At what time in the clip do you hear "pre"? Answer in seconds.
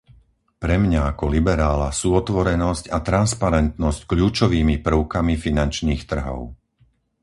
0.63-0.75